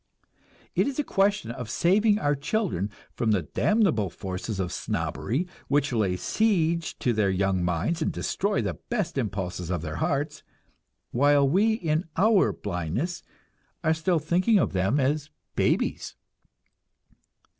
[0.73, 5.93] It is a question of saving our children from the damnable forces of snobbery, which
[5.93, 10.41] lay siege to their young minds and destroy the best impulses of their hearts,
[11.11, 13.21] while we in our blindness
[13.83, 16.15] are still thinking of them as babies.